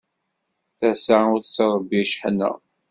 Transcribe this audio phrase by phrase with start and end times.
[0.77, 2.51] Tasa ur tettṛebbi cceḥna.